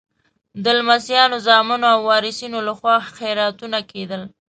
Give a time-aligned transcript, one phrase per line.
[0.63, 4.21] د لمسیانو، زامنو او وارثینو لخوا خیراتونه کېدل.